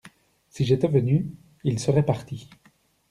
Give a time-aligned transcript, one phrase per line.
[0.49, 1.29] Si j'étais venu,
[1.63, 2.49] il serait parti.